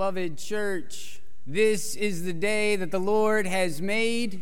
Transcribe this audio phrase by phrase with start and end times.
[0.00, 4.40] Beloved church, this is the day that the Lord has made.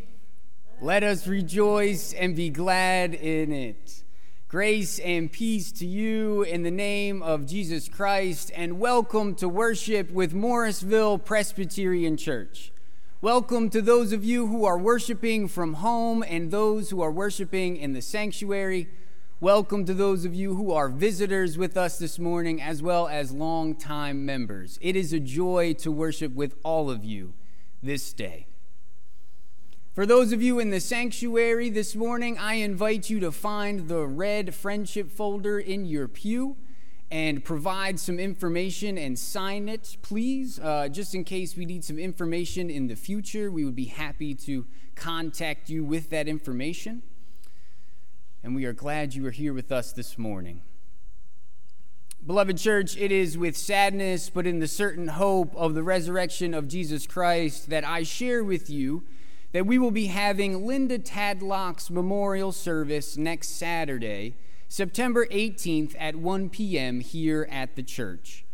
[0.80, 4.04] Let us rejoice and be glad in it.
[4.46, 10.12] Grace and peace to you in the name of Jesus Christ, and welcome to worship
[10.12, 12.70] with Morrisville Presbyterian Church.
[13.20, 17.76] Welcome to those of you who are worshiping from home and those who are worshiping
[17.76, 18.86] in the sanctuary.
[19.40, 23.30] Welcome to those of you who are visitors with us this morning, as well as
[23.30, 24.80] longtime members.
[24.82, 27.34] It is a joy to worship with all of you
[27.80, 28.48] this day.
[29.94, 34.08] For those of you in the sanctuary this morning, I invite you to find the
[34.08, 36.56] red friendship folder in your pew
[37.08, 40.58] and provide some information and sign it, please.
[40.58, 44.34] Uh, just in case we need some information in the future, we would be happy
[44.34, 44.66] to
[44.96, 47.04] contact you with that information
[48.48, 50.62] and we are glad you are here with us this morning.
[52.26, 56.66] Beloved church, it is with sadness, but in the certain hope of the resurrection of
[56.66, 59.04] Jesus Christ, that I share with you
[59.52, 64.34] that we will be having Linda Tadlock's memorial service next Saturday,
[64.66, 67.00] September 18th at 1 p.m.
[67.00, 68.46] here at the church.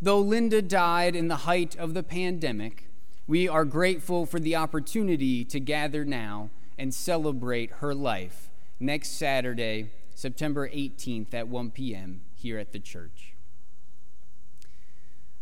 [0.00, 2.88] Though Linda died in the height of the pandemic,
[3.26, 8.51] we are grateful for the opportunity to gather now and celebrate her life
[8.82, 12.20] next Saturday, September 18th at 1 p.m.
[12.34, 13.34] here at the church.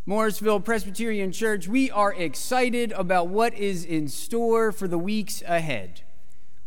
[0.04, 6.02] Morrisville Presbyterian Church, we are excited about what is in store for the weeks ahead.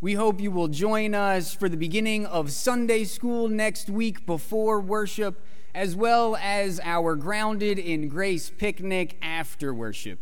[0.02, 4.82] We hope you will join us for the beginning of Sunday school next week before
[4.82, 5.42] worship,
[5.74, 10.20] as well as our Grounded in Grace picnic after worship.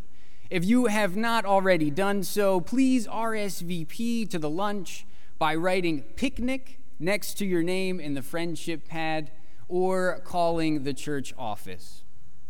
[0.50, 5.06] If you have not already done so, please RSVP to the lunch
[5.42, 9.32] by writing picnic next to your name in the friendship pad
[9.68, 12.04] or calling the church office.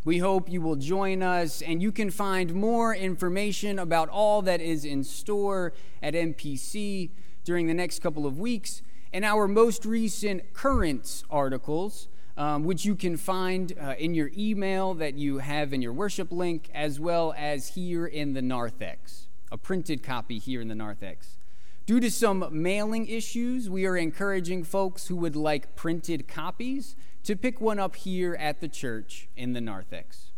[0.03, 4.59] We hope you will join us, and you can find more information about all that
[4.59, 5.71] is in store
[6.03, 7.11] at MPC
[7.45, 8.81] during the next couple of weeks
[9.13, 14.95] in our most recent currents articles, um, which you can find uh, in your email
[14.95, 19.57] that you have in your worship link, as well as here in the narthex, a
[19.57, 21.37] printed copy here in the narthex.
[21.85, 27.35] Due to some mailing issues, we are encouraging folks who would like printed copies to
[27.35, 30.31] pick one up here at the church in the narthex.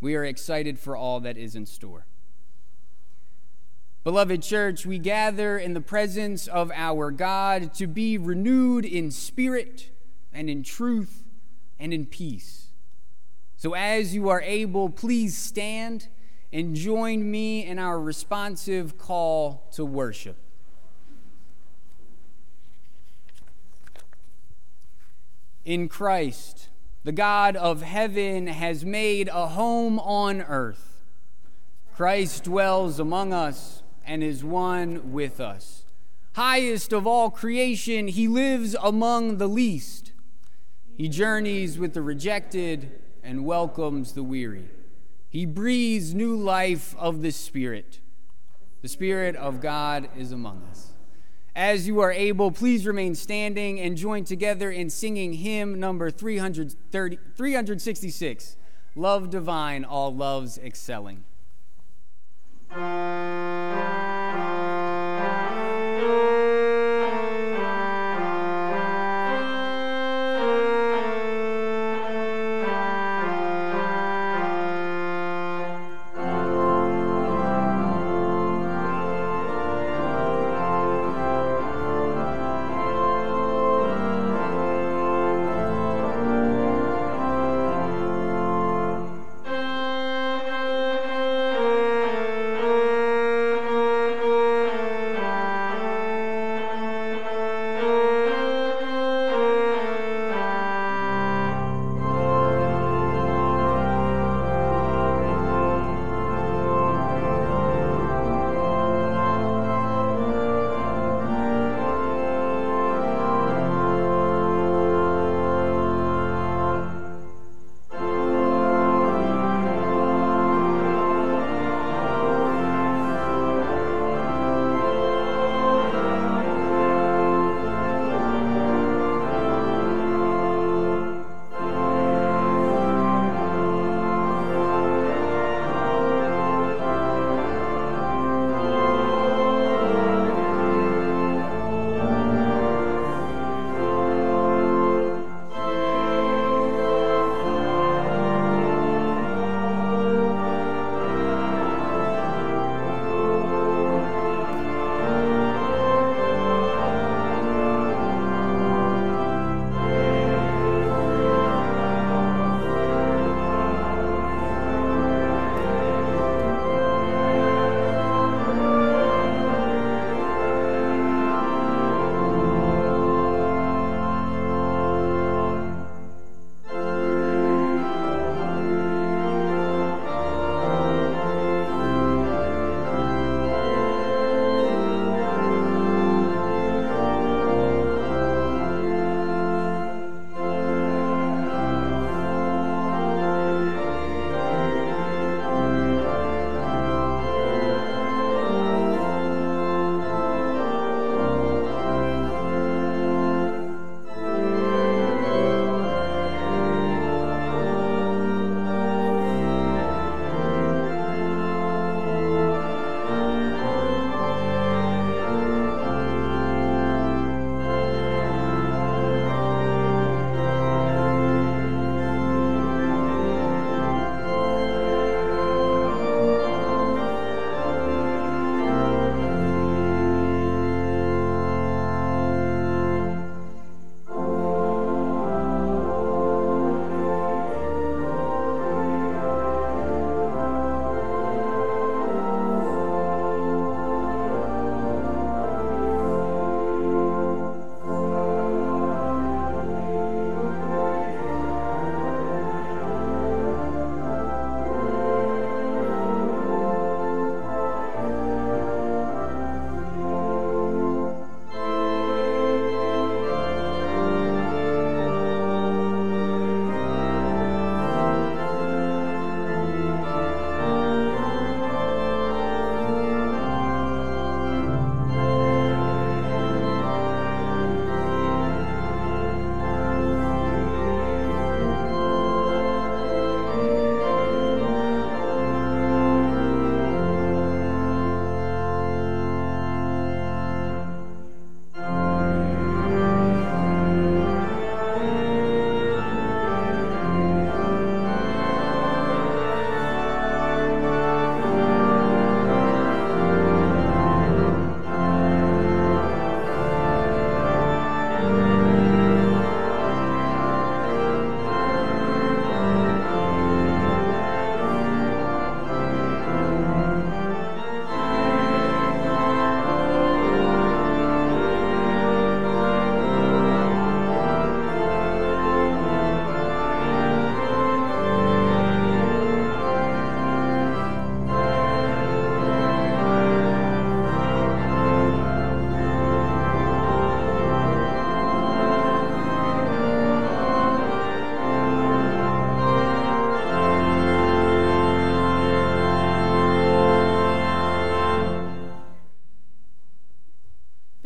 [0.00, 2.06] We are excited for all that is in store.
[4.02, 9.90] Beloved church, we gather in the presence of our God to be renewed in spirit
[10.32, 11.24] and in truth
[11.78, 12.68] and in peace.
[13.56, 16.08] So, as you are able, please stand
[16.50, 20.38] and join me in our responsive call to worship.
[25.64, 26.68] In Christ.
[27.04, 31.04] The God of heaven has made a home on earth.
[31.94, 35.84] Christ dwells among us and is one with us.
[36.34, 40.12] Highest of all creation, he lives among the least.
[40.96, 44.68] He journeys with the rejected and welcomes the weary.
[45.28, 48.00] He breathes new life of the Spirit.
[48.82, 50.89] The Spirit of God is among us.
[51.60, 58.56] As you are able, please remain standing and join together in singing hymn number 366
[58.96, 61.24] Love Divine, All Loves Excelling.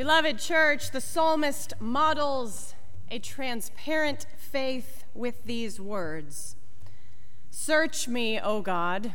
[0.04, 2.75] Beloved church, the psalmist models
[3.11, 6.56] a transparent faith with these words
[7.50, 9.14] Search me, O God,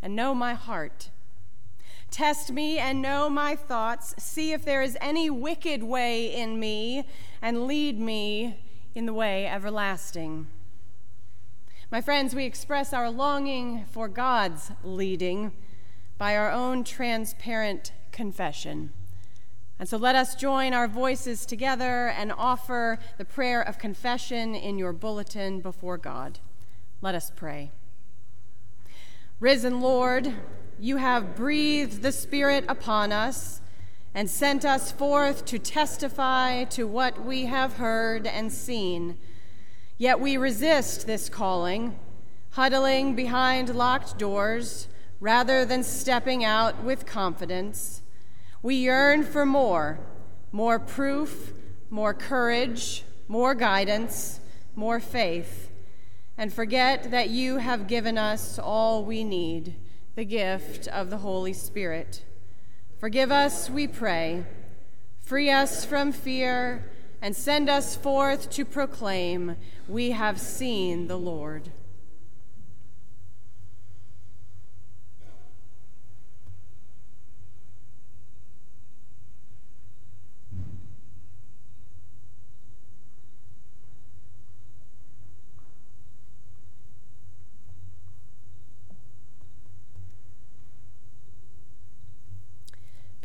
[0.00, 1.10] and know my heart.
[2.12, 4.14] Test me and know my thoughts.
[4.16, 7.08] See if there is any wicked way in me,
[7.42, 8.62] and lead me
[8.94, 10.46] in the way everlasting.
[11.90, 15.50] My friends, we express our longing for God's leading
[16.18, 18.92] by our own transparent confession.
[19.78, 24.78] And so let us join our voices together and offer the prayer of confession in
[24.78, 26.38] your bulletin before God.
[27.00, 27.72] Let us pray.
[29.40, 30.32] Risen Lord,
[30.78, 33.60] you have breathed the Spirit upon us
[34.14, 39.18] and sent us forth to testify to what we have heard and seen.
[39.98, 41.98] Yet we resist this calling,
[42.50, 44.86] huddling behind locked doors
[45.18, 48.02] rather than stepping out with confidence.
[48.64, 49.98] We yearn for more
[50.50, 51.52] more proof,
[51.90, 54.40] more courage, more guidance,
[54.74, 55.68] more faith,
[56.38, 59.74] and forget that you have given us all we need
[60.14, 62.24] the gift of the Holy Spirit.
[62.98, 64.44] Forgive us, we pray.
[65.20, 66.90] Free us from fear
[67.20, 69.56] and send us forth to proclaim,
[69.86, 71.70] We have seen the Lord.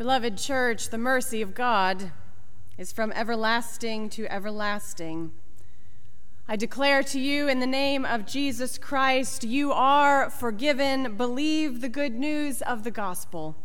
[0.10, 2.12] Beloved church, the mercy of God
[2.80, 5.30] is from everlasting to everlasting.
[6.48, 11.16] I declare to you in the name of Jesus Christ, you are forgiven.
[11.16, 13.56] Believe the good news of the gospel.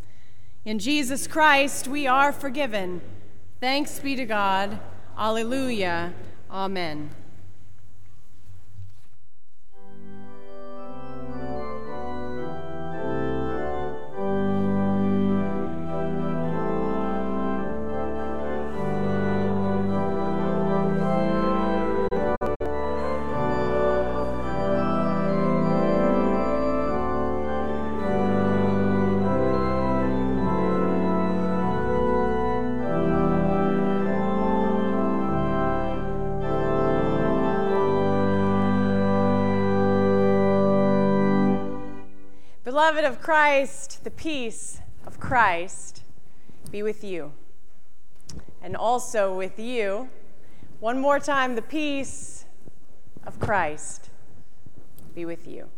[0.67, 3.01] In Jesus Christ, we are forgiven.
[3.59, 4.81] Thanks be to God.
[5.17, 6.13] Alleluia.
[6.51, 7.09] Amen.
[42.75, 46.02] Beloved of Christ, the peace of Christ
[46.73, 47.33] be with you.
[48.61, 50.09] And also with you.
[50.81, 52.47] One more time, the peace
[53.25, 54.11] of Christ
[55.14, 55.69] be with you.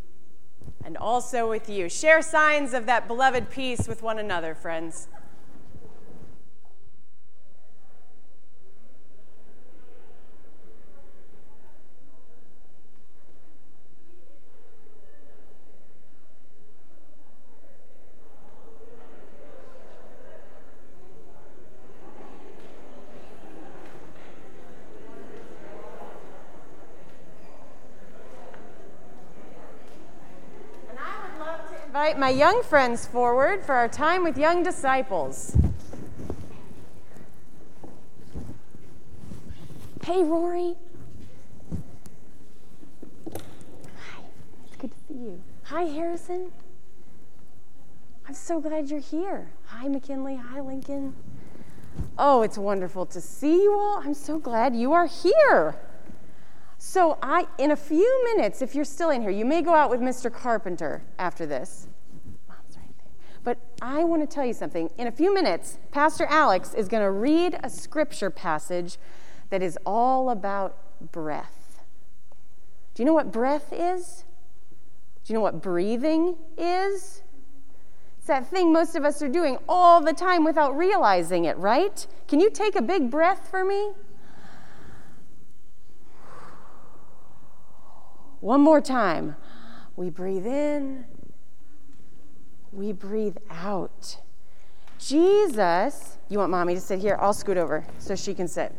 [0.87, 1.91] And also with you.
[1.91, 5.09] Share signs of that beloved peace with one another, friends.
[32.07, 35.57] Invite my young friends forward for our time with young disciples.
[40.05, 40.77] Hey, Rory.
[43.33, 44.21] Hi,
[44.67, 45.43] it's good to see you.
[45.65, 46.53] Hi, Harrison.
[48.29, 49.51] I'm so glad you're here.
[49.65, 50.37] Hi, McKinley.
[50.37, 51.13] Hi, Lincoln.
[52.17, 53.99] Oh, it's wonderful to see you all.
[53.99, 55.75] I'm so glad you are here.
[56.79, 59.91] So, I, in a few minutes, if you're still in here, you may go out
[59.91, 60.33] with Mr.
[60.33, 61.89] Carpenter after this.
[63.83, 64.91] I want to tell you something.
[64.97, 68.99] In a few minutes, Pastor Alex is going to read a scripture passage
[69.51, 70.77] that is all about
[71.13, 71.83] breath.
[72.95, 74.25] Do you know what breath is?
[75.25, 77.23] Do you know what breathing is?
[78.17, 82.07] It's that thing most of us are doing all the time without realizing it, right?
[82.27, 83.93] Can you take a big breath for me?
[88.41, 89.37] One more time.
[89.97, 91.05] We breathe in
[92.77, 94.19] we breathe out.
[94.99, 97.17] Jesus, you want mommy to sit here?
[97.21, 98.73] I'll scoot over so she can sit.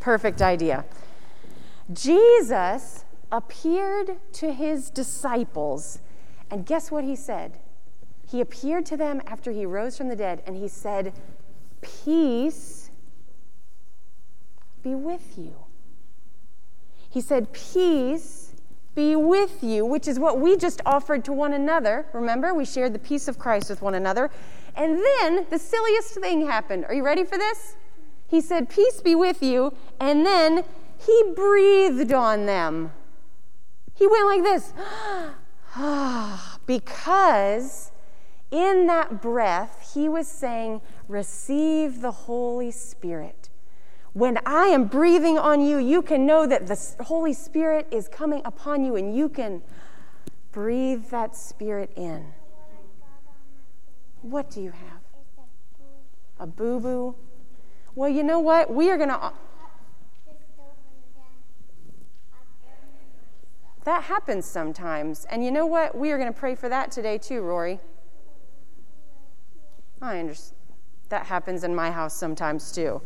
[0.00, 0.84] Perfect idea.
[1.92, 6.00] Jesus appeared to his disciples,
[6.50, 7.58] and guess what he said?
[8.28, 11.12] He appeared to them after he rose from the dead, and he said,
[11.80, 12.90] Peace
[14.82, 15.54] be with you.
[17.08, 18.45] He said, Peace
[18.96, 22.06] be with you, which is what we just offered to one another.
[22.12, 24.30] Remember, we shared the peace of Christ with one another.
[24.74, 26.86] And then the silliest thing happened.
[26.86, 27.76] Are you ready for this?
[28.26, 29.72] He said, Peace be with you.
[30.00, 30.64] And then
[30.98, 32.92] he breathed on them.
[33.94, 34.72] He went like this.
[36.66, 37.92] because
[38.50, 43.45] in that breath, he was saying, Receive the Holy Spirit.
[44.16, 48.40] When I am breathing on you, you can know that the Holy Spirit is coming
[48.46, 49.60] upon you and you can
[50.52, 52.24] breathe that Spirit in.
[54.22, 55.02] What do you have?
[56.40, 57.14] A boo boo?
[57.94, 58.72] Well, you know what?
[58.72, 59.34] We are going to.
[63.84, 65.26] That happens sometimes.
[65.26, 65.94] And you know what?
[65.94, 67.80] We are going to pray for that today too, Rory.
[70.00, 70.56] I understand.
[71.10, 73.02] That happens in my house sometimes too.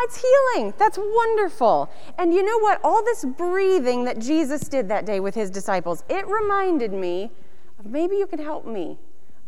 [0.00, 0.74] It's healing.
[0.78, 1.90] That's wonderful.
[2.18, 2.80] And you know what?
[2.84, 7.30] All this breathing that Jesus did that day with his disciples, it reminded me
[7.78, 8.98] of maybe you can help me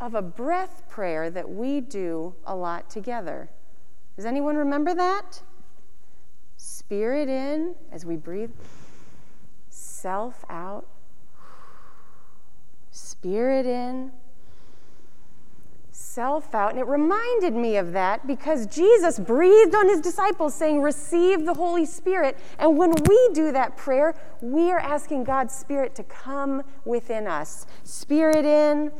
[0.00, 3.48] of a breath prayer that we do a lot together.
[4.16, 5.42] Does anyone remember that?
[6.56, 8.50] Spirit in as we breathe
[9.98, 10.86] self out,
[12.90, 14.12] spirit in,
[15.98, 16.70] self out.
[16.70, 21.54] And it reminded me of that because Jesus breathed on his disciples, saying, Receive the
[21.54, 22.38] Holy Spirit.
[22.58, 27.66] And when we do that prayer, we are asking God's Spirit to come within us.
[27.82, 28.92] Spirit in,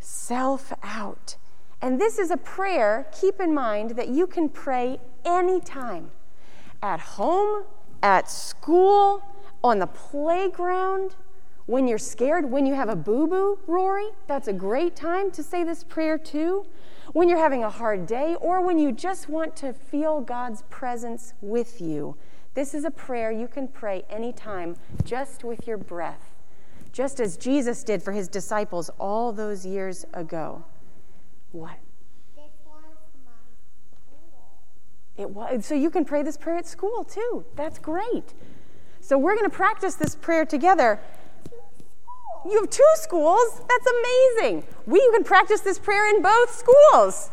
[0.00, 1.36] self out.
[1.80, 6.10] And this is a prayer, keep in mind, that you can pray anytime
[6.82, 7.64] at home,
[8.02, 9.22] at school,
[9.62, 11.14] on the playground,
[11.68, 15.42] when you're scared, when you have a boo boo, Rory, that's a great time to
[15.42, 16.64] say this prayer too.
[17.12, 21.34] When you're having a hard day, or when you just want to feel God's presence
[21.42, 22.16] with you,
[22.54, 26.34] this is a prayer you can pray anytime just with your breath,
[26.90, 30.64] just as Jesus did for his disciples all those years ago.
[31.52, 31.76] What?
[35.18, 37.44] It was so you can pray this prayer at school too.
[37.56, 38.32] That's great.
[39.00, 40.98] So we're going to practice this prayer together.
[42.44, 43.60] You have two schools?
[43.68, 44.64] That's amazing.
[44.86, 47.30] We can practice this prayer in both schools.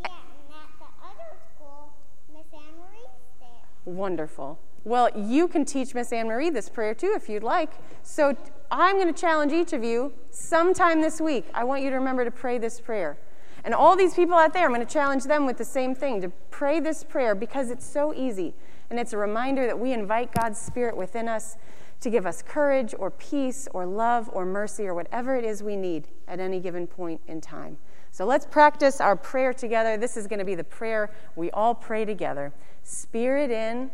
[0.00, 1.92] Yeah, and at the other school,
[2.32, 3.08] Miss Anne Marie's
[3.40, 3.94] there.
[3.94, 4.58] Wonderful.
[4.84, 7.70] Well, you can teach Miss Anne Marie this prayer too if you'd like.
[8.02, 8.36] So
[8.70, 11.46] I'm going to challenge each of you sometime this week.
[11.54, 13.16] I want you to remember to pray this prayer.
[13.64, 16.20] And all these people out there, I'm going to challenge them with the same thing
[16.20, 18.54] to pray this prayer because it's so easy.
[18.90, 21.56] And it's a reminder that we invite God's Spirit within us
[22.02, 25.76] to give us courage or peace or love or mercy or whatever it is we
[25.76, 27.76] need at any given point in time.
[28.10, 29.96] So let's practice our prayer together.
[29.96, 32.52] This is going to be the prayer we all pray together.
[32.82, 33.90] Spirit in,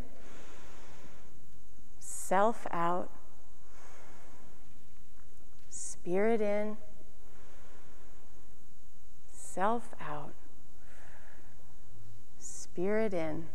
[2.01, 3.11] self out.
[5.71, 6.77] Spirit in,
[9.31, 10.33] self out.
[12.39, 13.47] Spirit in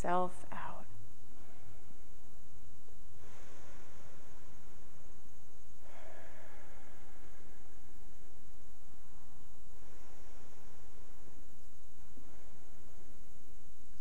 [0.00, 0.86] self out.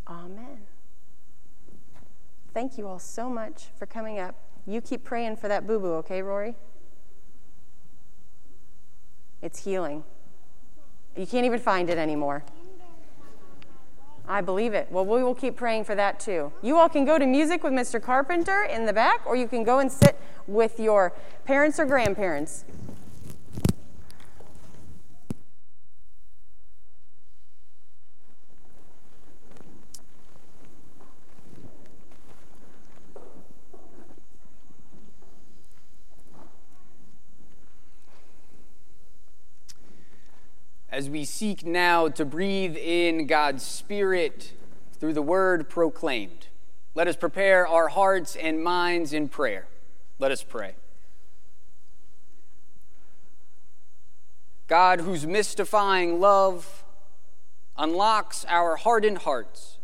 [0.09, 0.61] Amen.
[2.53, 4.35] Thank you all so much for coming up.
[4.65, 6.55] You keep praying for that boo boo, okay, Rory?
[9.41, 10.03] It's healing.
[11.15, 12.43] You can't even find it anymore.
[14.27, 14.87] I believe it.
[14.91, 16.51] Well, we will keep praying for that too.
[16.61, 18.01] You all can go to music with Mr.
[18.01, 21.13] Carpenter in the back, or you can go and sit with your
[21.45, 22.63] parents or grandparents.
[40.99, 44.51] As we seek now to breathe in God's Spirit
[44.99, 46.47] through the word proclaimed.
[46.93, 49.65] Let us prepare our hearts and minds in prayer.
[50.19, 50.73] Let us pray.
[54.67, 56.83] God, whose mystifying love
[57.77, 59.77] unlocks our hardened hearts,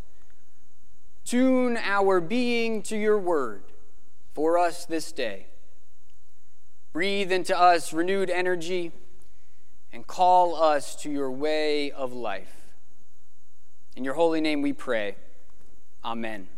[1.24, 3.62] tune our being to your word
[4.34, 5.46] for us this day.
[6.92, 8.92] Breathe into us renewed energy
[9.96, 12.74] and call us to your way of life.
[13.96, 15.16] In your holy name we pray.
[16.04, 16.48] Amen.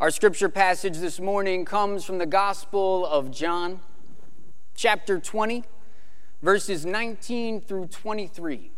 [0.00, 3.78] Our scripture passage this morning comes from the Gospel of John,
[4.74, 5.62] chapter 20,
[6.42, 8.72] verses 19 through 23.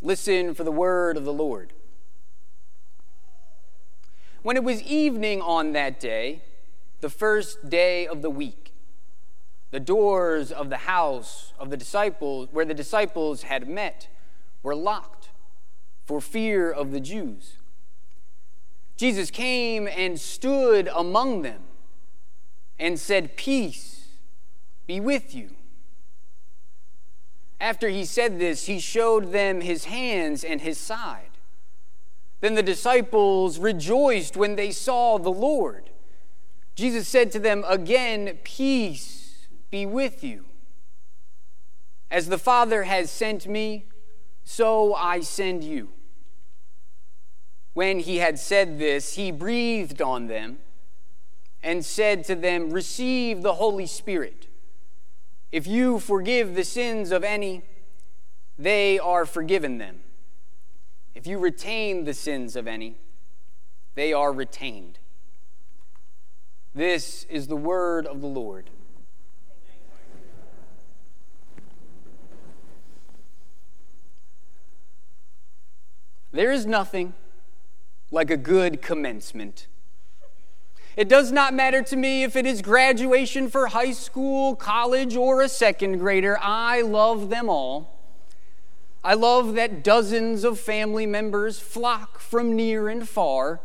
[0.00, 1.74] Listen for the word of the Lord.
[4.40, 6.40] When it was evening on that day,
[7.02, 8.61] the first day of the week,
[9.72, 14.06] the doors of the house of the disciples, where the disciples had met,
[14.62, 15.30] were locked
[16.04, 17.54] for fear of the Jews.
[18.96, 21.62] Jesus came and stood among them
[22.78, 24.08] and said, Peace
[24.86, 25.50] be with you.
[27.58, 31.30] After he said this, he showed them his hands and his side.
[32.40, 35.88] Then the disciples rejoiced when they saw the Lord.
[36.74, 39.21] Jesus said to them again, Peace
[39.72, 40.44] be with you.
[42.10, 43.86] As the Father has sent me,
[44.44, 45.88] so I send you.
[47.72, 50.58] When he had said this, he breathed on them
[51.62, 54.46] and said to them, Receive the Holy Spirit.
[55.50, 57.62] If you forgive the sins of any,
[58.58, 60.00] they are forgiven them.
[61.14, 62.98] If you retain the sins of any,
[63.94, 64.98] they are retained.
[66.74, 68.68] This is the word of the Lord.
[76.32, 77.12] There is nothing
[78.10, 79.66] like a good commencement.
[80.96, 85.42] It does not matter to me if it is graduation for high school, college, or
[85.42, 86.38] a second grader.
[86.40, 87.98] I love them all.
[89.04, 93.60] I love that dozens of family members flock from near and far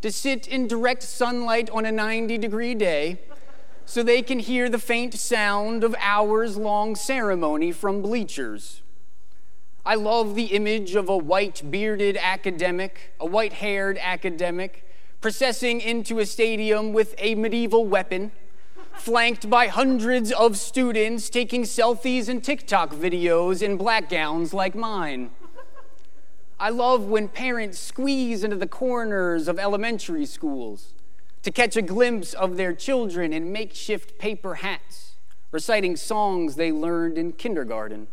[0.00, 3.20] to sit in direct sunlight on a 90 degree day
[3.84, 8.81] so they can hear the faint sound of hours long ceremony from bleachers.
[9.84, 14.88] I love the image of a white bearded academic, a white haired academic,
[15.20, 18.30] processing into a stadium with a medieval weapon,
[18.94, 25.30] flanked by hundreds of students taking selfies and TikTok videos in black gowns like mine.
[26.60, 30.94] I love when parents squeeze into the corners of elementary schools
[31.42, 35.16] to catch a glimpse of their children in makeshift paper hats,
[35.50, 38.06] reciting songs they learned in kindergarten.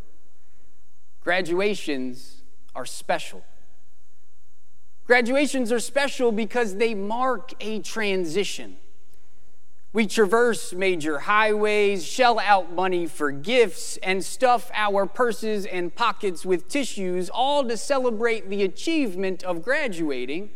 [1.22, 2.42] Graduations
[2.74, 3.44] are special.
[5.06, 8.76] Graduations are special because they mark a transition.
[9.92, 16.46] We traverse major highways, shell out money for gifts, and stuff our purses and pockets
[16.46, 20.50] with tissues, all to celebrate the achievement of graduating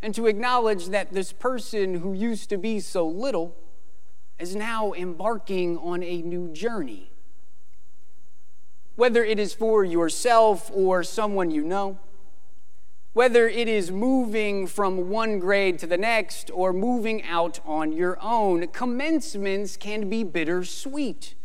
[0.00, 3.54] and to acknowledge that this person who used to be so little
[4.38, 7.10] is now embarking on a new journey
[8.98, 11.96] whether it is for yourself or someone you know,
[13.12, 18.18] whether it is moving from one grade to the next or moving out on your
[18.20, 21.36] own, commencements can be bittersweet.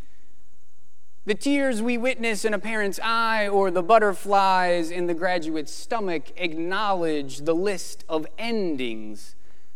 [1.25, 6.31] The tears we witness in a parent's eye or the butterflies in the graduate's stomach
[6.35, 9.35] acknowledge the list of endings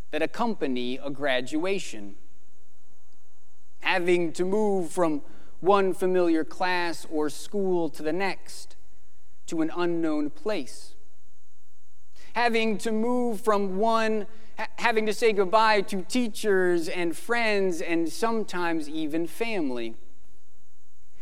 [0.10, 2.16] that accompany a graduation.
[3.82, 5.22] Having to move from
[5.60, 8.76] one familiar class or school to the next,
[9.48, 10.96] to an unknown place.
[12.34, 14.28] Having to move from one,
[14.78, 19.96] having to say goodbye to teachers and friends and sometimes even family.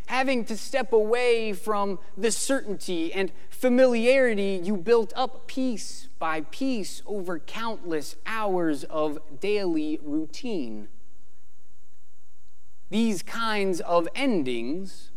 [0.07, 7.01] Having to step away from the certainty and familiarity you built up piece by piece
[7.05, 10.87] over countless hours of daily routine
[12.95, 15.11] these kinds of endings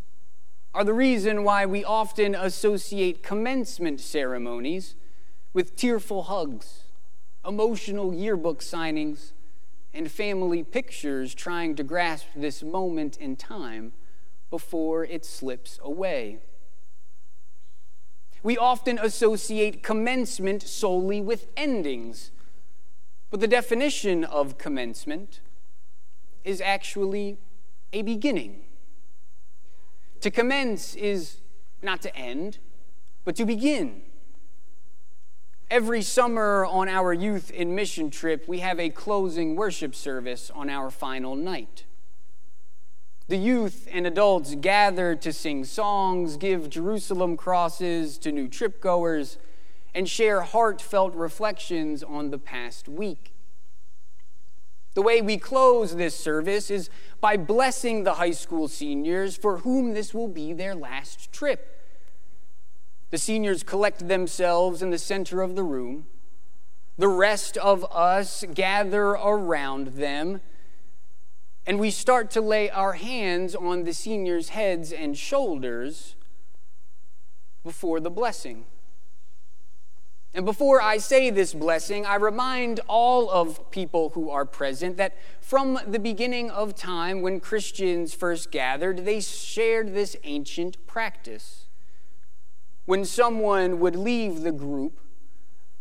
[0.74, 4.96] are the reason why we often associate commencement ceremonies
[5.52, 6.86] with tearful hugs,
[7.46, 9.30] emotional yearbook signings,
[9.94, 13.92] and family pictures trying to grasp this moment in time
[14.50, 16.38] before it slips away.
[18.42, 22.32] We often associate commencement solely with endings,
[23.30, 25.38] but the definition of commencement
[26.42, 27.38] is actually
[27.92, 28.60] a beginning.
[30.20, 31.38] To commence is
[31.82, 32.58] not to end,
[33.24, 34.02] but to begin.
[35.70, 40.70] Every summer on our youth in mission trip, we have a closing worship service on
[40.70, 41.84] our final night.
[43.28, 49.36] The youth and adults gather to sing songs, give Jerusalem crosses to new trip goers,
[49.94, 53.34] and share heartfelt reflections on the past week.
[54.98, 59.94] The way we close this service is by blessing the high school seniors for whom
[59.94, 61.80] this will be their last trip.
[63.10, 66.06] The seniors collect themselves in the center of the room.
[66.96, 70.40] The rest of us gather around them,
[71.64, 76.16] and we start to lay our hands on the seniors' heads and shoulders
[77.62, 78.64] before the blessing.
[80.34, 85.16] And before I say this blessing, I remind all of people who are present that
[85.40, 91.64] from the beginning of time, when Christians first gathered, they shared this ancient practice.
[92.84, 95.00] When someone would leave the group,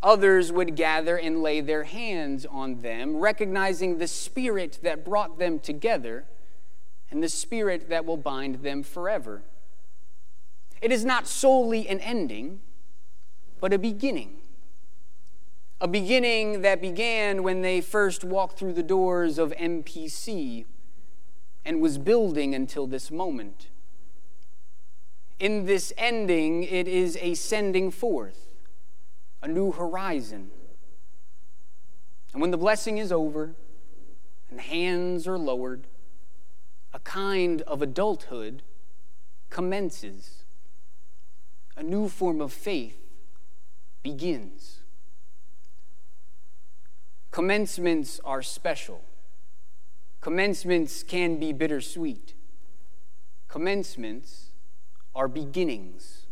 [0.01, 5.60] others would gather and lay their hands on them, recognizing the spirit that brought them
[5.60, 6.25] together
[7.12, 9.43] and the spirit that will bind them forever.
[10.81, 12.62] It is not solely an ending,
[13.60, 14.38] but a beginning.
[15.80, 20.65] A beginning that began when they first walked through the doors of MPC
[21.63, 23.67] and was building until this moment.
[25.39, 28.56] In this ending, it is a sending forth,
[29.41, 30.50] a new horizon.
[32.34, 33.54] And when the blessing is over
[34.50, 35.86] and the hands are lowered,
[36.93, 38.63] a kind of adulthood
[39.50, 40.43] commences.
[41.76, 43.07] A new form of faith
[44.08, 44.80] begins.
[47.30, 49.02] Commencements are special.
[50.22, 52.34] Commencements can be bittersweet.
[53.50, 54.52] Commencements
[55.13, 56.28] are beginnings.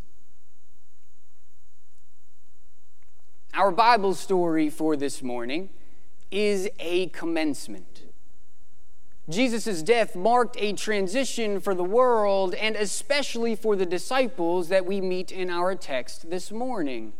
[3.52, 5.68] Our Bible story for this morning
[6.30, 8.04] is a commencement.
[9.28, 15.02] Jesus' death marked a transition for the world and especially for the disciples that we
[15.02, 17.12] meet in our text this morning.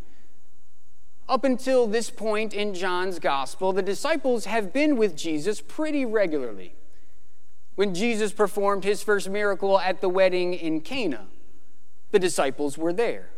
[1.29, 6.75] Up until this point in John's gospel, the disciples have been with Jesus pretty regularly.
[7.75, 11.27] When Jesus performed his first miracle at the wedding in Cana,
[12.13, 13.31] the disciples were there.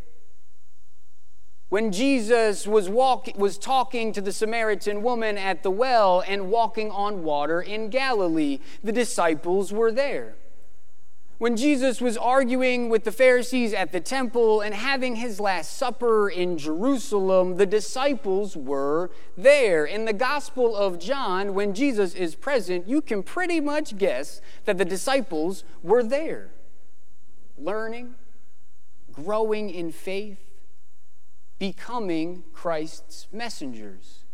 [1.71, 6.91] When Jesus was, walk, was talking to the Samaritan woman at the well and walking
[6.91, 10.37] on water in Galilee, the disciples were there.
[11.39, 16.29] When Jesus was arguing with the Pharisees at the temple and having his Last Supper
[16.29, 19.85] in Jerusalem, the disciples were there.
[19.85, 24.79] In the Gospel of John, when Jesus is present, you can pretty much guess that
[24.79, 26.51] the disciples were there,
[27.57, 28.17] learning,
[29.13, 30.39] growing in faith
[31.59, 34.25] becoming Christ's messengers.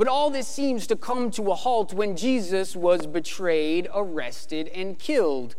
[0.00, 4.98] But all this seems to come to a halt when Jesus was betrayed, arrested, and
[4.98, 5.56] killed.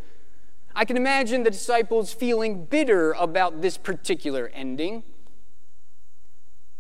[0.74, 5.04] I can imagine the disciples feeling bitter about this particular ending.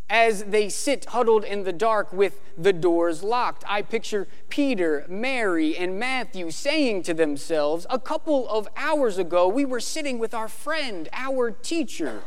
[0.10, 5.78] As they sit huddled in the dark with the doors locked, I picture Peter, Mary,
[5.78, 10.47] and Matthew saying to themselves, A couple of hours ago, we were sitting with our
[10.47, 12.24] friend, our teacher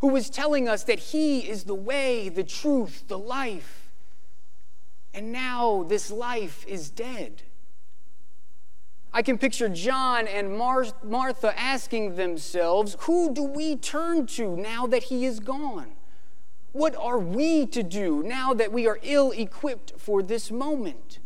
[0.00, 3.85] who was telling us that He is the way, the truth, the life.
[5.16, 7.42] And now this life is dead.
[9.14, 14.86] I can picture John and Mar- Martha asking themselves, Who do we turn to now
[14.86, 15.92] that He is gone?
[16.72, 21.18] What are we to do now that we are ill equipped for this moment?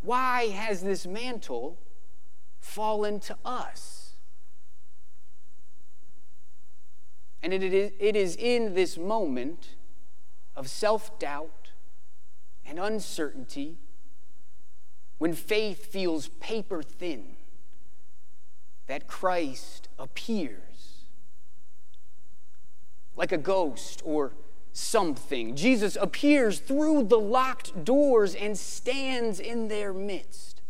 [0.00, 1.78] Why has this mantle
[2.58, 4.14] fallen to us?
[7.40, 9.76] And it is, it is in this moment
[10.56, 11.61] of self doubt
[12.66, 13.78] and uncertainty
[15.18, 17.36] when faith feels paper thin
[18.86, 20.58] that Christ appears
[23.16, 24.32] like a ghost or
[24.72, 25.54] something.
[25.54, 30.62] Jesus appears through the locked doors and stands in their midst.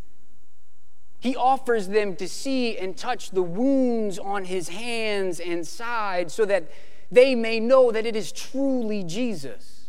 [1.20, 6.44] He offers them to see and touch the wounds on his hands and side so
[6.46, 6.68] that
[7.12, 9.81] they may know that it is truly Jesus.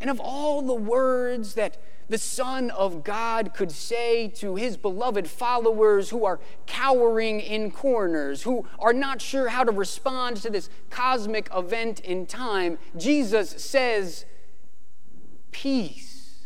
[0.00, 1.78] And of all the words that
[2.08, 8.42] the Son of God could say to his beloved followers who are cowering in corners,
[8.42, 14.24] who are not sure how to respond to this cosmic event in time, Jesus says,
[15.50, 16.44] Peace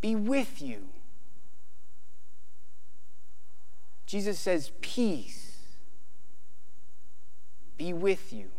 [0.00, 0.88] be with you.
[4.06, 5.58] Jesus says, Peace
[7.76, 8.50] be with you.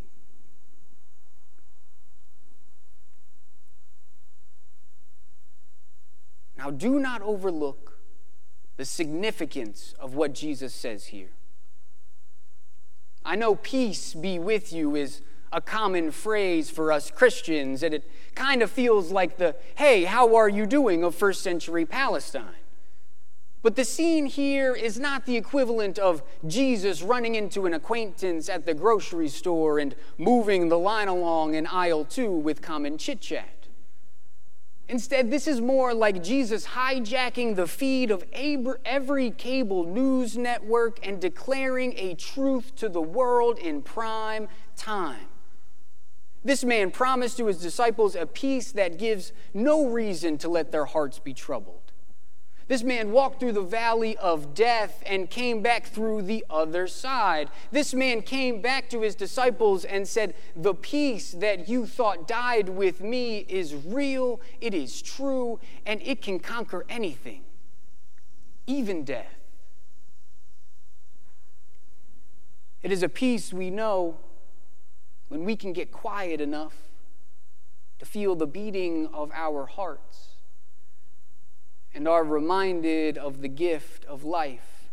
[6.66, 8.00] Now, do not overlook
[8.78, 11.30] the significance of what Jesus says here.
[13.24, 18.10] I know peace be with you is a common phrase for us Christians, and it
[18.34, 22.64] kind of feels like the, hey, how are you doing of first century Palestine.
[23.62, 28.66] But the scene here is not the equivalent of Jesus running into an acquaintance at
[28.66, 33.55] the grocery store and moving the line along in aisle two with common chit chat.
[34.88, 38.24] Instead, this is more like Jesus hijacking the feed of
[38.86, 45.28] every cable news network and declaring a truth to the world in prime time.
[46.44, 50.86] This man promised to his disciples a peace that gives no reason to let their
[50.86, 51.85] hearts be troubled.
[52.68, 57.50] This man walked through the valley of death and came back through the other side.
[57.72, 62.70] This man came back to his disciples and said, The peace that you thought died
[62.70, 67.44] with me is real, it is true, and it can conquer anything,
[68.66, 69.36] even death.
[72.82, 74.18] It is a peace we know
[75.28, 76.76] when we can get quiet enough
[78.00, 80.35] to feel the beating of our hearts
[81.96, 84.90] and are reminded of the gift of life,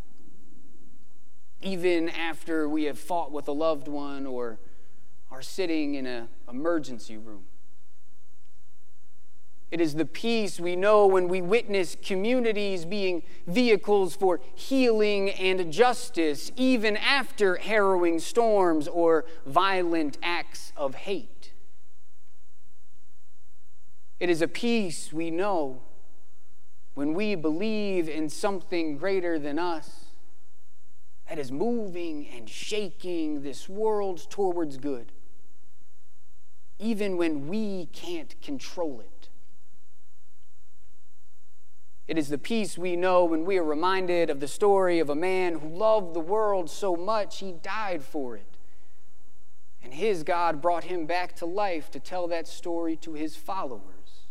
[1.60, 4.60] even after we have fought with a loved one or
[5.28, 7.44] are sitting in an emergency room.
[9.72, 15.72] It is the peace we know when we witness communities being vehicles for healing and
[15.72, 21.52] justice, even after harrowing storms or violent acts of hate.
[24.20, 25.82] It is a peace we know
[26.94, 30.06] when we believe in something greater than us
[31.28, 35.12] that is moving and shaking this world towards good,
[36.78, 39.28] even when we can't control it.
[42.08, 45.14] It is the peace we know when we are reminded of the story of a
[45.14, 48.58] man who loved the world so much he died for it.
[49.82, 54.26] And his God brought him back to life to tell that story to his followers,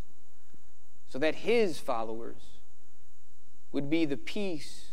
[1.08, 2.51] so that his followers
[3.72, 4.90] would be the peace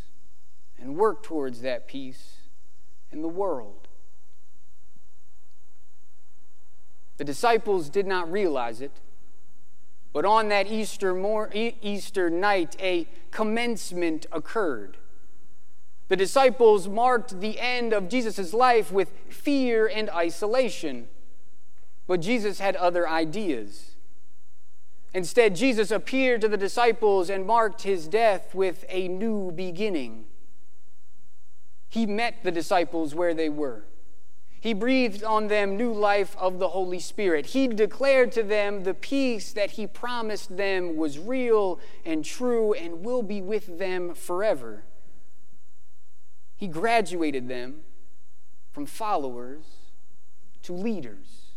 [0.79, 2.37] and work towards that peace
[3.11, 3.89] in the world.
[7.17, 8.93] The disciples did not realize it,
[10.13, 14.97] but on that Easter, mor- Easter night, a commencement occurred.
[16.07, 21.09] The disciples marked the end of Jesus' life with fear and isolation,
[22.07, 23.88] but Jesus had other ideas.
[25.15, 30.27] Instead, Jesus appeared to the disciples and marked his death with a new beginning.
[31.89, 33.85] He met the disciples where they were.
[34.61, 37.47] He breathed on them new life of the Holy Spirit.
[37.47, 43.03] He declared to them the peace that he promised them was real and true and
[43.05, 44.83] will be with them forever.
[46.57, 47.83] He graduated them
[48.73, 49.65] from followers
[50.65, 51.53] to leaders.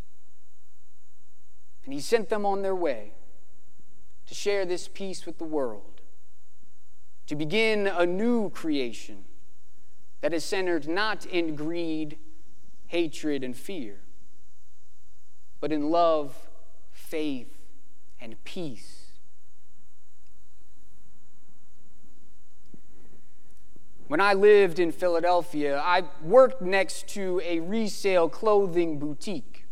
[1.84, 3.14] And he sent them on their way
[4.32, 6.00] to share this peace with the world,
[7.28, 9.26] to begin a new creation
[10.22, 12.18] that is centered not in greed,
[12.88, 14.00] hatred, and fear,
[15.60, 16.48] but in love,
[16.94, 17.58] faith,
[18.22, 19.08] and peace.
[24.08, 29.66] When I lived in Philadelphia, I worked next to a resale clothing boutique.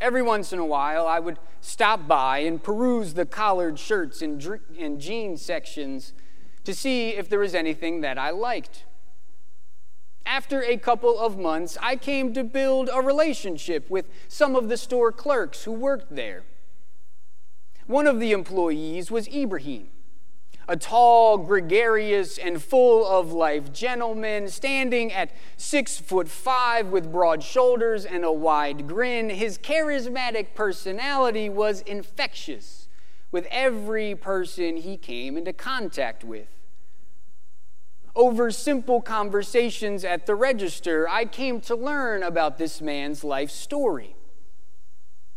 [0.00, 4.40] Every once in a while, I would stop by and peruse the collared shirts and,
[4.40, 6.12] dr- and jeans sections
[6.64, 8.84] to see if there was anything that I liked.
[10.24, 14.76] After a couple of months, I came to build a relationship with some of the
[14.76, 16.44] store clerks who worked there.
[17.86, 19.88] One of the employees was Ibrahim
[20.68, 27.42] a tall, gregarious, and full of life gentleman, standing at six foot five with broad
[27.42, 29.30] shoulders and a wide grin.
[29.30, 32.88] His charismatic personality was infectious
[33.32, 36.48] with every person he came into contact with.
[38.14, 44.16] Over simple conversations at the register, I came to learn about this man's life story.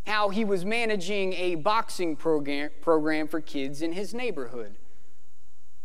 [0.08, 4.78] How he was managing a boxing program, program for kids in his neighborhood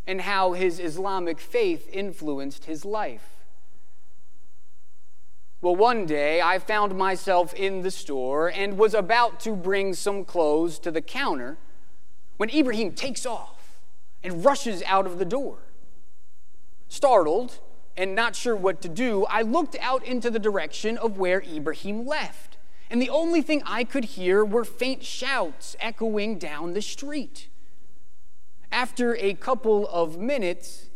[0.07, 3.37] and how his Islamic faith influenced his life.
[5.59, 10.23] Well, one day I found myself in the store and was about to bring some
[10.23, 11.57] clothes to the counter
[12.37, 13.79] when Ibrahim takes off
[14.23, 15.57] and rushes out of the door.
[16.87, 17.59] Startled
[17.97, 22.05] and not sure what to do, I looked out into the direction of where Ibrahim
[22.05, 22.57] left,
[22.89, 27.49] and the only thing I could hear were faint shouts echoing down the street.
[28.71, 30.89] After a couple of minutes,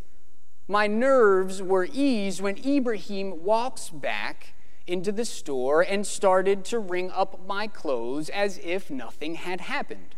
[0.67, 4.53] my nerves were eased when Ibrahim walks back
[4.87, 10.15] into the store and started to ring up my clothes as if nothing had happened.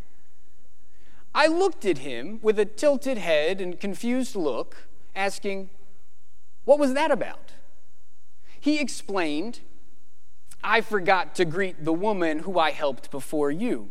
[1.36, 5.70] I looked at him with a tilted head and confused look, asking,
[6.66, 7.54] What was that about?
[8.60, 9.62] He explained,
[10.64, 13.90] I forgot to greet the woman who I helped before you.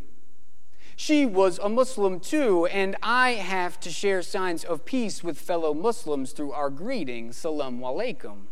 [0.97, 5.74] She was a Muslim too, and I have to share signs of peace with fellow
[5.74, 8.43] Muslims through our greeting, Salam Alaikum.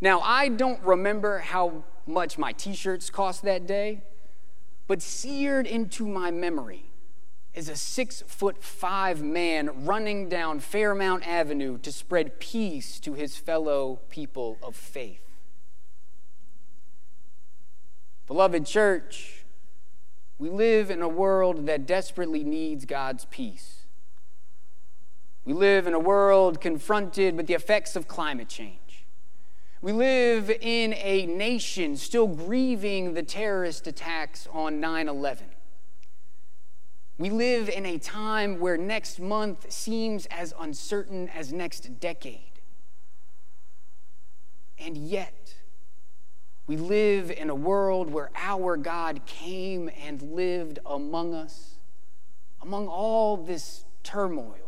[0.00, 4.02] Now, I don't remember how much my t shirts cost that day,
[4.86, 6.90] but seared into my memory
[7.54, 13.36] is a six foot five man running down Fairmount Avenue to spread peace to his
[13.36, 15.20] fellow people of faith.
[18.26, 19.43] Beloved church,
[20.38, 23.84] we live in a world that desperately needs God's peace.
[25.44, 29.04] We live in a world confronted with the effects of climate change.
[29.82, 35.46] We live in a nation still grieving the terrorist attacks on 9 11.
[37.18, 42.40] We live in a time where next month seems as uncertain as next decade.
[44.78, 45.43] And yet,
[46.66, 51.76] we live in a world where our God came and lived among us,
[52.62, 54.64] among all this turmoil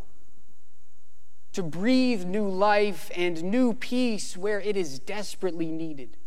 [1.57, 6.19] to breathe new life and new peace where it is desperately needed.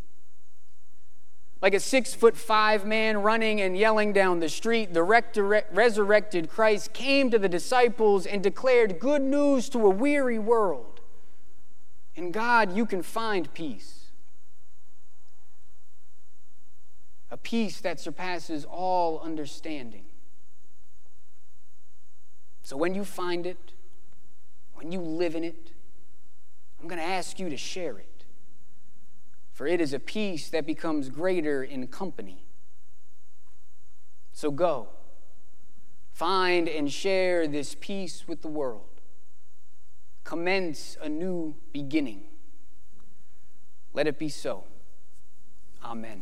[1.61, 6.93] Like a six foot five man running and yelling down the street, the resurrected Christ
[6.93, 10.99] came to the disciples and declared good news to a weary world.
[12.15, 13.98] In God, you can find peace.
[17.31, 20.05] A peace that surpasses all understanding.
[22.63, 23.73] So when you find it,
[24.73, 25.71] when you live in it,
[26.79, 28.25] I'm going to ask you to share it.
[29.53, 32.45] For it is a peace that becomes greater in company.
[34.31, 34.87] So go,
[36.13, 39.01] find and share this peace with the world.
[40.23, 42.21] Commence a new beginning.
[43.93, 44.63] Let it be so.
[45.83, 46.21] Amen.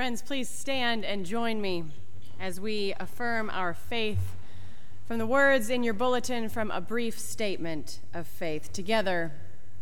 [0.00, 1.84] Friends, please stand and join me
[2.40, 4.34] as we affirm our faith
[5.06, 8.72] from the words in your bulletin from a brief statement of faith.
[8.72, 9.30] Together,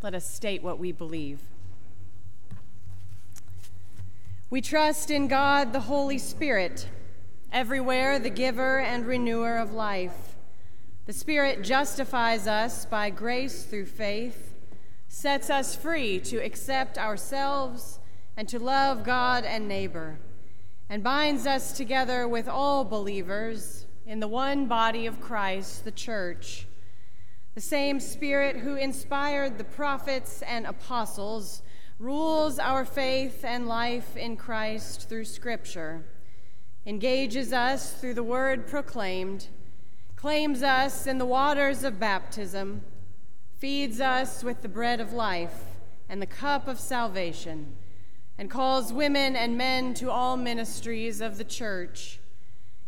[0.03, 1.39] let us state what we believe.
[4.51, 6.89] We trust in God, the Holy Spirit,
[7.53, 10.35] everywhere the giver and renewer of life.
[11.07, 14.53] The Spirit justifies us by grace through faith,
[15.07, 17.98] sets us free to accept ourselves
[18.39, 20.17] and to love God and neighbor,
[20.89, 26.69] and binds us together with all believers in the one body of Christ, the church.
[27.57, 31.63] The same Spirit who inspired the prophets and apostles
[31.99, 36.05] rules our faith and life in Christ through Scripture,
[36.87, 39.49] engages us through the word proclaimed,
[40.15, 42.83] claims us in the waters of baptism,
[43.59, 45.65] feeds us with the bread of life
[46.09, 47.75] and the cup of salvation
[48.39, 52.21] and calls women and men to all ministries of the church.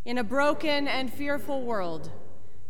[0.05, 2.11] In a broken and fearful world,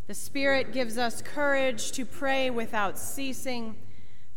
[0.07, 3.75] the Spirit gives us courage to pray without ceasing,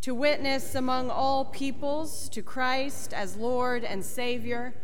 [0.02, 4.74] to witness among all peoples to Christ as Lord and Savior,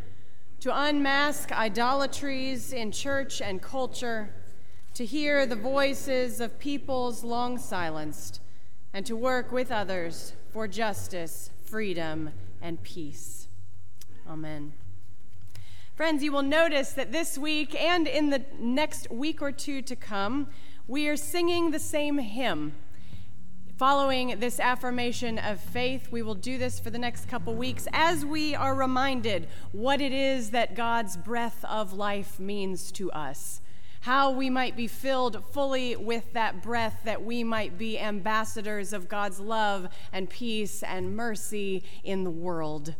[0.60, 4.34] to unmask idolatries in church and culture,
[4.94, 8.40] to hear the voices of peoples long silenced,
[8.92, 12.30] and to work with others for justice, freedom,
[12.60, 13.46] and peace.
[14.30, 14.72] Amen.
[15.96, 19.96] Friends, you will notice that this week and in the next week or two to
[19.96, 20.46] come,
[20.86, 22.74] we are singing the same hymn.
[23.76, 28.24] Following this affirmation of faith, we will do this for the next couple weeks as
[28.24, 33.60] we are reminded what it is that God's breath of life means to us.
[34.02, 39.08] How we might be filled fully with that breath, that we might be ambassadors of
[39.08, 42.94] God's love and peace and mercy in the world.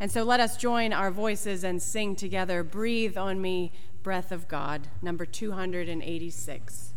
[0.00, 3.72] And so let us join our voices and sing together Breathe on Me,
[4.02, 6.94] Breath of God, number 286.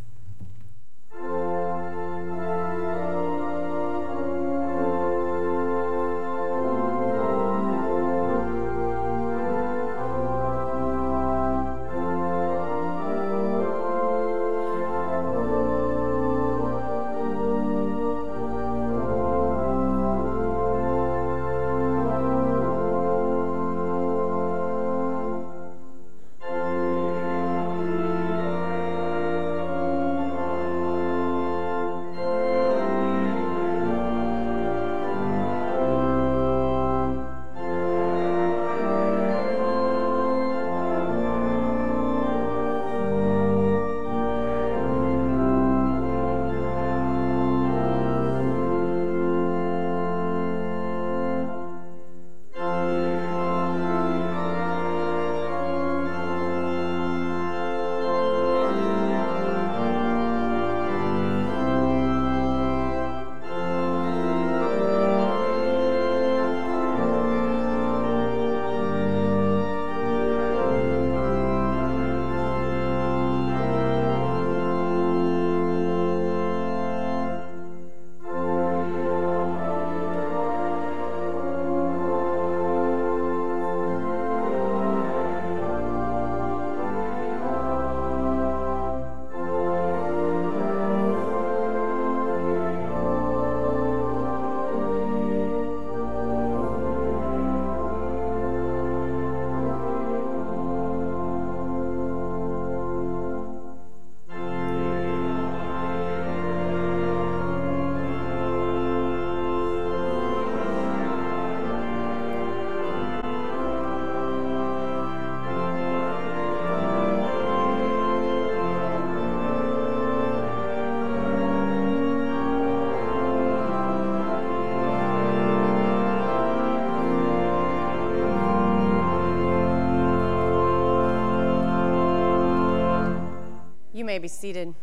[134.08, 134.74] May be seated.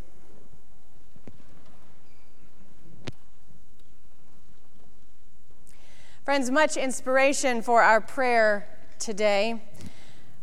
[6.27, 8.68] Friends, much inspiration for our prayer
[8.99, 9.62] today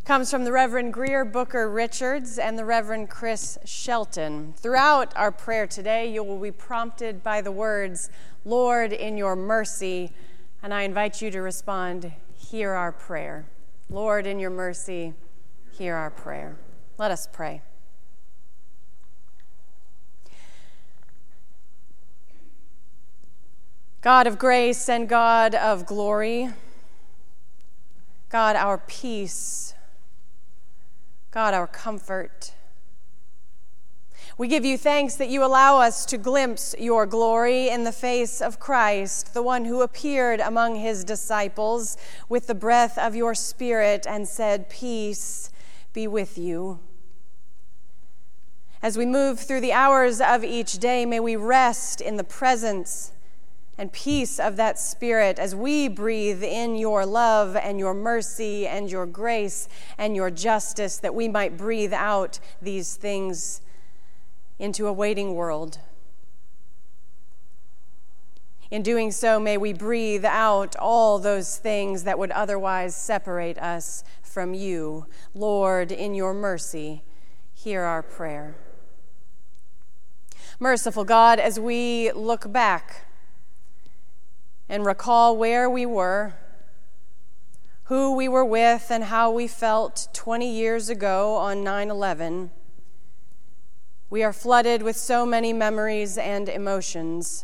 [0.04, 4.56] comes from the Reverend Greer Booker Richards and the Reverend Chris Shelton.
[4.58, 8.10] Throughout our prayer today, you will be prompted by the words,
[8.46, 10.12] Lord, in your mercy,
[10.64, 13.46] and I invite you to respond, Hear our prayer.
[13.92, 15.14] Lord, in your mercy,
[15.72, 16.58] hear our prayer.
[16.98, 17.62] Let us pray.
[24.02, 26.50] God of grace and God of glory,
[28.30, 29.76] God our peace,
[31.30, 32.56] God our comfort.
[34.40, 38.42] We give you thanks that you allow us to glimpse your glory in the face
[38.42, 41.96] of Christ, the one who appeared among his disciples
[42.28, 45.52] with the breath of your Spirit and said, Peace
[45.94, 46.80] be with you.
[48.82, 53.12] As we move through the hours of each day, may we rest in the presence
[53.82, 58.92] and peace of that Spirit as we breathe in your love and your mercy and
[58.92, 59.68] your grace
[59.98, 63.60] and your justice, that we might breathe out these things
[64.60, 65.80] into a waiting world.
[68.70, 74.04] In doing so, may we breathe out all those things that would otherwise separate us
[74.22, 75.08] from you.
[75.34, 77.02] Lord, in your mercy,
[77.52, 78.54] hear our prayer.
[80.60, 83.08] Merciful God, as we look back,
[84.72, 86.34] and recall where we were,
[87.84, 92.52] who we were with, and how we felt 20 years ago on 9 11.
[94.10, 97.44] We are flooded with so many memories and emotions.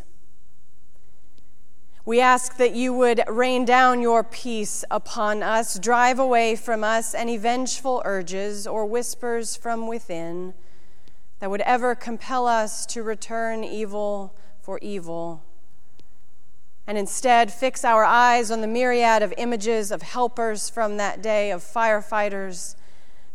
[2.05, 7.13] We ask that you would rain down your peace upon us, drive away from us
[7.13, 10.53] any vengeful urges or whispers from within
[11.39, 15.43] that would ever compel us to return evil for evil
[16.87, 21.51] and instead fix our eyes on the myriad of images of helpers from that day
[21.51, 22.77] of firefighters,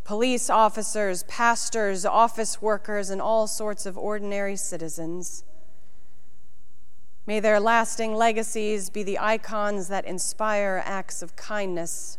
[0.04, 5.44] police officers, pastors, office workers, and all sorts of ordinary citizens.
[7.26, 12.18] May their lasting legacies be the icons that inspire acts of kindness,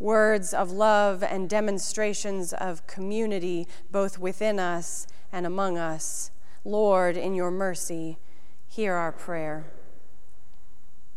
[0.00, 6.30] words of love, and demonstrations of community both within us and among us.
[6.64, 8.18] Lord, in your mercy,
[8.66, 9.66] hear our prayer.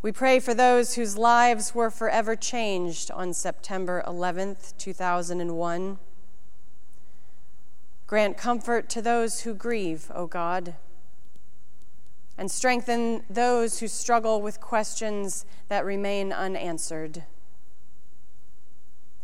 [0.05, 5.97] We pray for those whose lives were forever changed on September 11th, 2001.
[8.05, 10.75] Grant comfort to those who grieve, O God,
[12.37, 17.23] and strengthen those who struggle with questions that remain unanswered.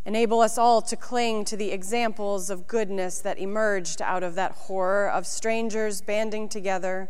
[0.03, 4.53] Enable us all to cling to the examples of goodness that emerged out of that
[4.53, 7.07] horror of strangers banding together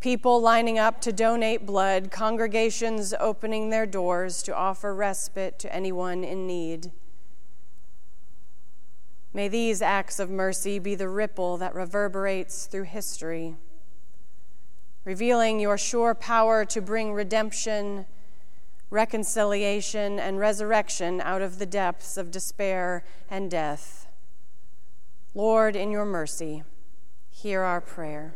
[0.00, 6.24] people lining up to donate blood, congregations opening their doors to offer respite to anyone
[6.24, 6.90] in need.
[9.34, 13.56] May these acts of mercy be the ripple that reverberates through history,
[15.04, 18.06] revealing your sure power to bring redemption,
[18.88, 24.08] reconciliation, and resurrection out of the depths of despair and death.
[25.34, 26.64] Lord, in your mercy,
[27.30, 28.34] hear our prayer.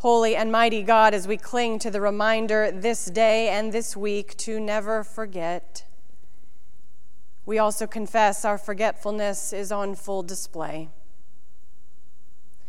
[0.00, 4.34] Holy and mighty God, as we cling to the reminder this day and this week
[4.38, 5.84] to never forget,
[7.44, 10.88] we also confess our forgetfulness is on full display.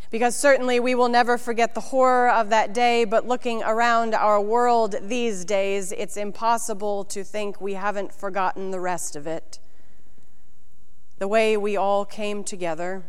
[0.09, 4.41] Because certainly we will never forget the horror of that day, but looking around our
[4.41, 9.57] world these days, it's impossible to think we haven't forgotten the rest of it.
[11.19, 13.05] The way we all came together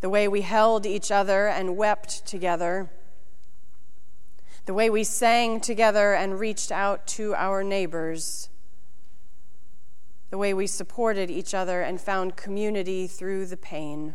[0.00, 2.90] the way we held each other and wept together,
[4.66, 8.48] the way we sang together and reached out to our neighbors,
[10.30, 14.14] the way we supported each other and found community through the pain.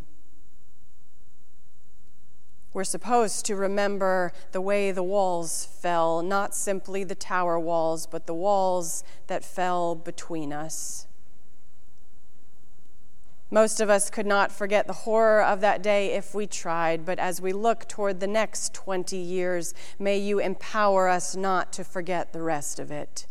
[2.71, 8.25] We're supposed to remember the way the walls fell, not simply the tower walls, but
[8.25, 11.07] the walls that fell between us.
[13.53, 17.19] Most of us could not forget the horror of that day if we tried, but
[17.19, 22.33] as we look toward the next 20 years, may you empower us not to forget
[22.33, 23.27] the rest of it.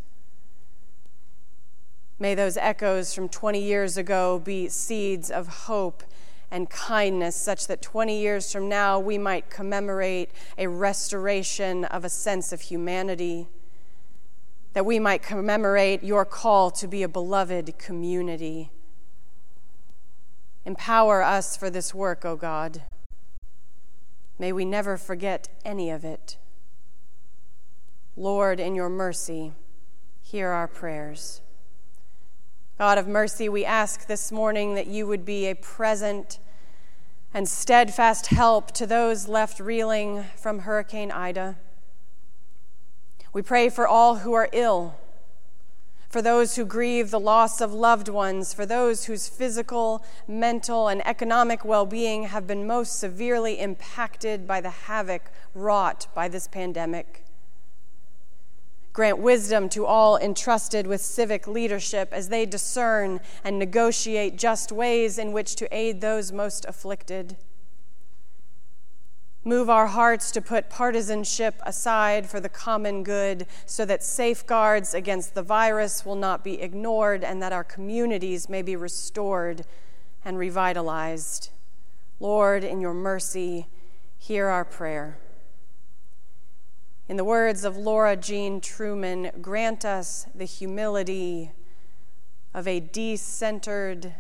[2.20, 6.04] May those echoes from 20 years ago be seeds of hope
[6.52, 12.08] and kindness, such that 20 years from now we might commemorate a restoration of a
[12.08, 13.48] sense of humanity,
[14.72, 18.70] that we might commemorate your call to be a beloved community
[20.64, 22.82] Empower us for this work, O God.
[24.38, 26.36] May we never forget any of it.
[28.16, 29.52] Lord, in your mercy,
[30.20, 31.40] hear our prayers.
[32.78, 36.38] God of mercy, we ask this morning that you would be a present
[37.34, 41.56] and steadfast help to those left reeling from Hurricane Ida.
[43.32, 44.98] We pray for all who are ill
[46.12, 51.04] for those who grieve the loss of loved ones, for those whose physical, mental, and
[51.06, 57.24] economic well being have been most severely impacted by the havoc wrought by this pandemic.
[58.92, 65.16] Grant wisdom to all entrusted with civic leadership as they discern and negotiate just ways
[65.16, 67.38] in which to aid those most afflicted.
[69.44, 75.34] Move our hearts to put partisanship aside for the common good so that safeguards against
[75.34, 79.64] the virus will not be ignored and that our communities may be restored
[80.24, 81.50] and revitalized.
[82.20, 83.66] Lord, in your mercy,
[84.16, 85.18] hear our prayer.
[87.08, 91.50] In the words of Laura Jean Truman, grant us the humility
[92.54, 94.14] of a decentered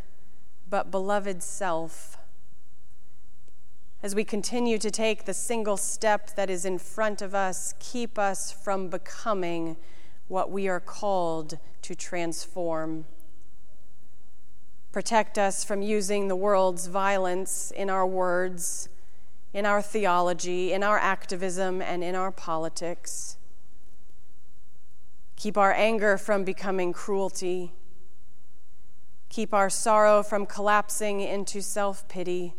[0.68, 2.18] but beloved self
[4.02, 8.18] as we continue to take the single step that is in front of us, keep
[8.18, 9.76] us from becoming
[10.26, 13.04] what we are called to transform.
[14.90, 18.88] Protect us from using the world's violence in our words,
[19.54, 23.36] in our theology, in our activism, and in our politics.
[25.36, 27.72] Keep our anger from becoming cruelty.
[29.28, 32.54] Keep our sorrow from collapsing into self pity.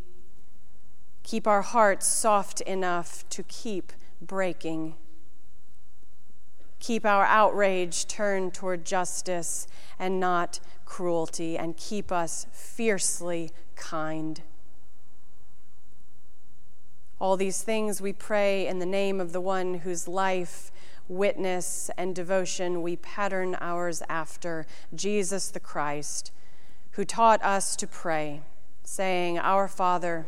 [1.24, 4.96] Keep our hearts soft enough to keep breaking.
[6.80, 9.68] Keep our outrage turned toward justice
[9.98, 14.42] and not cruelty, and keep us fiercely kind.
[17.20, 20.72] All these things we pray in the name of the one whose life,
[21.08, 26.32] witness, and devotion we pattern ours after, Jesus the Christ,
[26.92, 28.42] who taught us to pray,
[28.84, 30.28] saying, Our Father,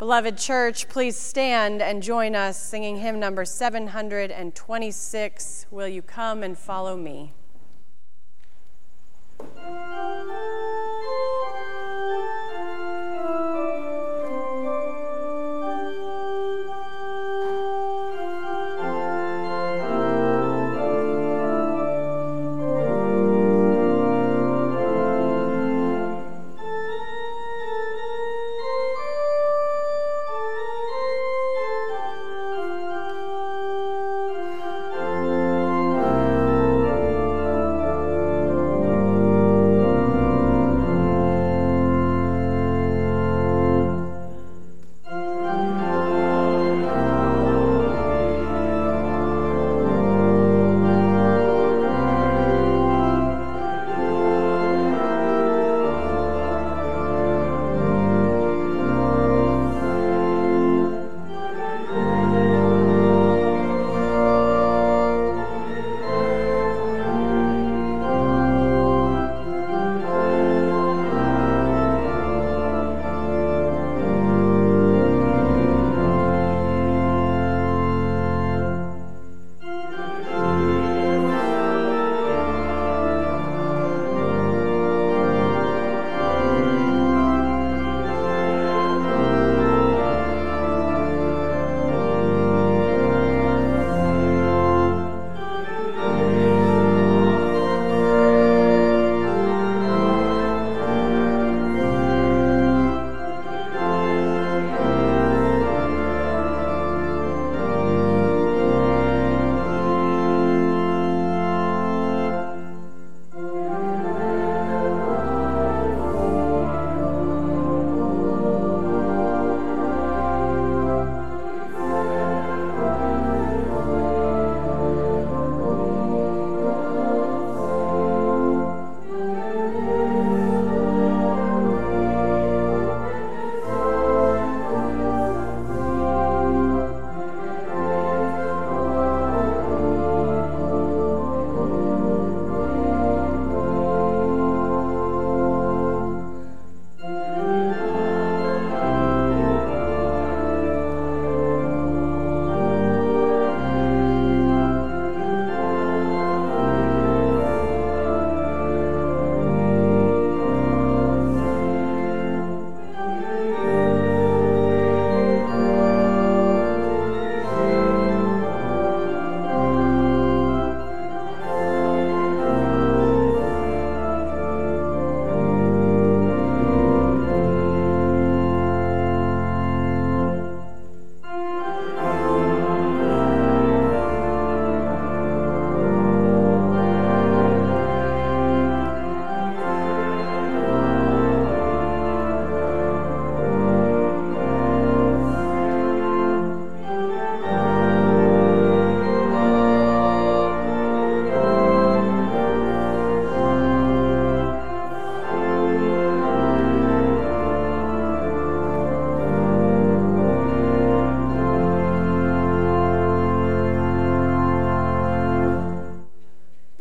[0.00, 6.56] Beloved church, please stand and join us singing hymn number 726 Will You Come and
[6.56, 7.34] Follow Me?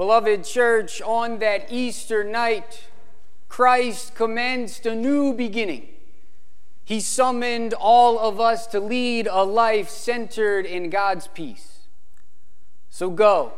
[0.09, 2.85] Beloved church, on that Easter night,
[3.47, 5.87] Christ commenced a new beginning.
[6.83, 11.81] He summoned all of us to lead a life centered in God's peace.
[12.89, 13.53] So go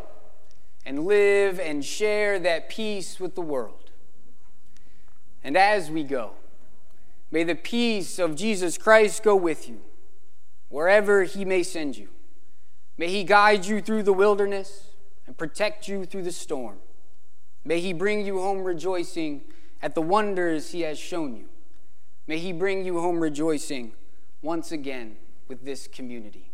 [0.85, 3.89] and live and share that peace with the world.
[5.45, 6.31] And as we go,
[7.31, 9.79] may the peace of Jesus Christ go with you,
[10.67, 12.09] wherever he may send you.
[12.97, 14.90] May he guide you through the wilderness
[15.31, 16.75] and protect you through the storm.
[17.63, 19.43] May he bring you home rejoicing
[19.81, 21.45] at the wonders he has shown you.
[22.27, 23.93] May he bring you home rejoicing
[24.41, 25.15] once again
[25.47, 26.50] with this community.